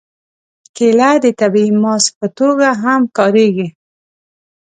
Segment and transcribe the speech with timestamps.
[0.75, 3.67] کېله د طبیعي ماسک په توګه هم کارېږي.